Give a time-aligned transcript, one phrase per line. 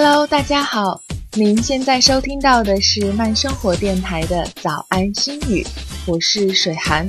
[0.00, 1.00] Hello，大家好，
[1.32, 5.66] 您现在收听到的是慢生活电台的早安心语，
[6.06, 7.04] 我是水寒，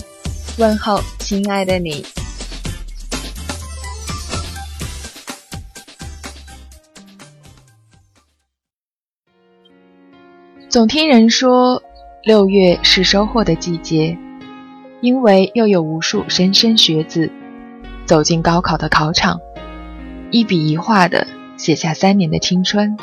[0.57, 2.03] 问候亲爱的你。
[10.67, 11.83] 总听人说，
[12.23, 14.17] 六月是收获的季节，
[15.01, 17.31] 因为又有无数莘莘学子
[18.07, 19.39] 走进高考的考场，
[20.31, 21.27] 一笔一画的
[21.59, 22.97] 写下三年的青春。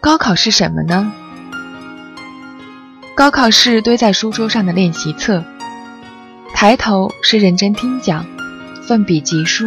[0.00, 1.12] 高考是什么呢？
[3.16, 5.44] 高考是堆在书桌上的练习册，
[6.54, 8.24] 抬头是认真听讲，
[8.86, 9.66] 奋笔疾书；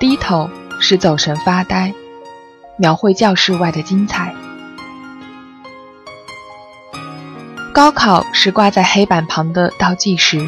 [0.00, 0.48] 低头
[0.80, 1.92] 是走神发呆。
[2.78, 4.34] 描绘教室外的精彩。
[7.72, 10.46] 高考是挂在黑板旁的倒计时，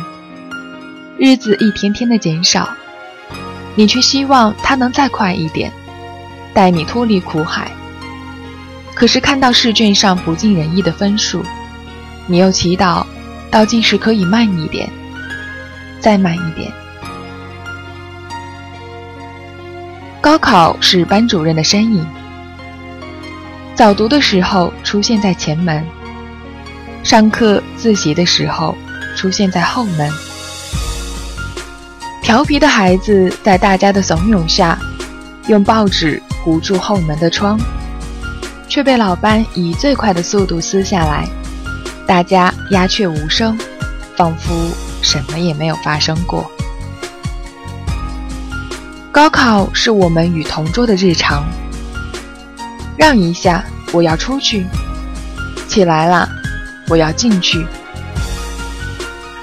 [1.18, 2.68] 日子一天天的减少，
[3.78, 5.72] 你却希望它能再快一点，
[6.52, 7.70] 带你脱离苦海。
[8.92, 11.44] 可是看到试卷上不尽人意的分数，
[12.27, 13.06] 你又祈祷
[13.52, 14.91] 倒计时可以慢一点，
[16.00, 16.72] 再慢一点。
[20.20, 22.05] 高考是班主任的身影。
[23.77, 25.86] 早读的时候出现在前门，
[27.05, 28.77] 上课自习的时候
[29.14, 30.11] 出现在后门。
[32.28, 34.78] 调皮的孩子在大家的怂恿下，
[35.46, 37.58] 用报纸糊住后门的窗，
[38.68, 41.26] 却被老班以最快的速度撕下来。
[42.06, 43.58] 大家鸦雀无声，
[44.14, 44.52] 仿佛
[45.00, 46.50] 什么也没有发生过。
[49.10, 51.42] 高考是我们与同桌的日常。
[52.98, 54.66] 让一下，我要出去。
[55.66, 56.28] 起来了，
[56.90, 57.66] 我要进去。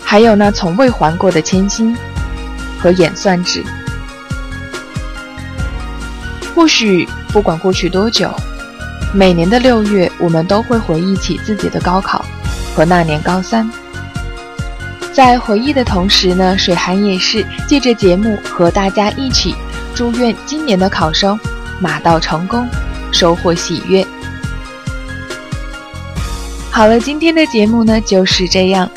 [0.03, 1.97] 还有那从未还过的铅心
[2.85, 3.63] 和演算纸。
[6.53, 8.31] 或许不管过去多久，
[9.11, 12.23] 每年的六月，我们都会回忆起自己的高考
[12.75, 13.67] 和那年高三。
[15.11, 19.55] 在回忆的同时呢，水寒也是借着节目和大家一起
[19.95, 21.39] 祝愿今年的考生
[21.79, 22.69] 马到成功。
[23.11, 24.05] 收获喜悦。
[26.69, 28.87] 好了，今天的节目呢就是这样。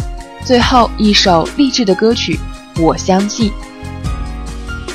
[0.44, 2.38] 最后一首励志的歌曲，
[2.76, 3.52] 我相信，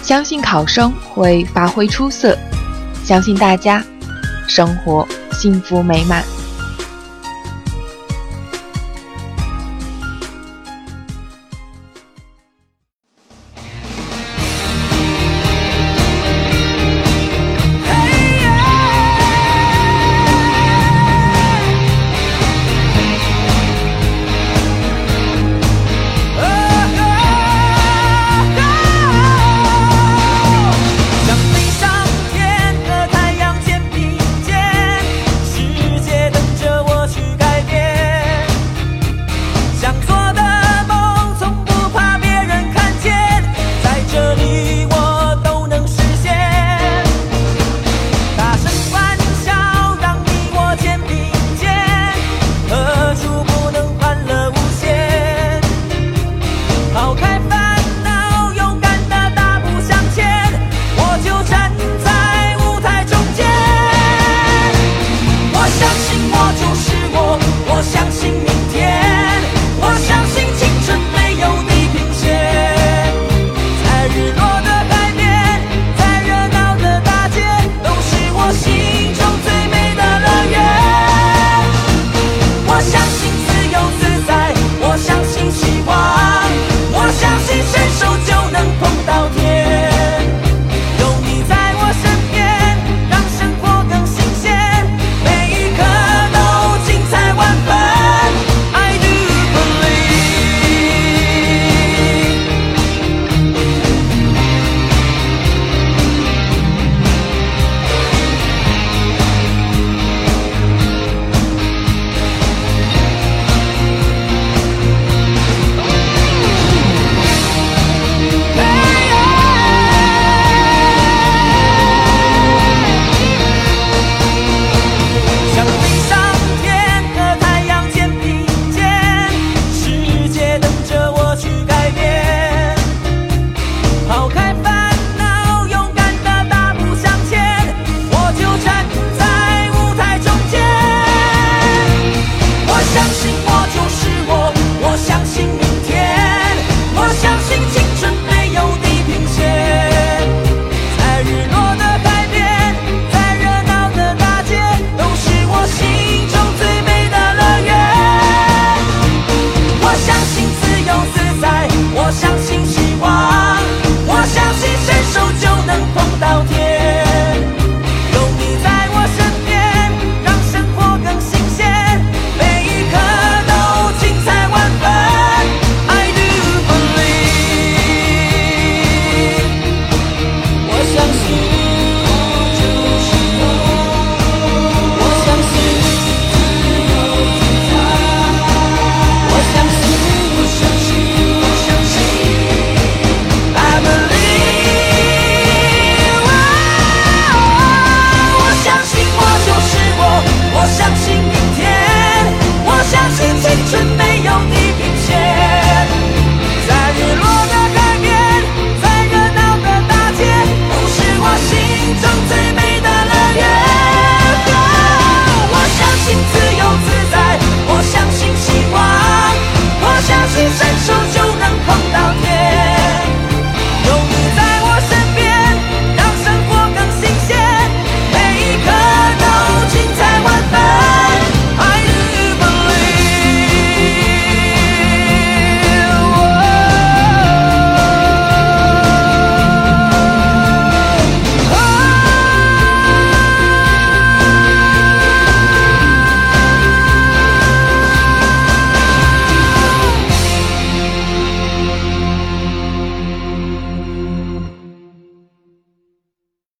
[0.04, 2.38] 相信考生会发挥出色，
[3.06, 3.82] 相信大家
[4.50, 6.22] 生活幸福美满。